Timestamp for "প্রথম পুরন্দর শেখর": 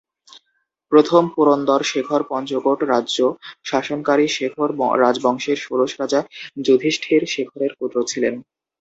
0.91-2.21